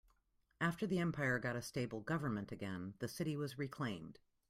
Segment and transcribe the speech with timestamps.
[0.59, 4.17] After the empire got a stable government again, the city was reclaimed.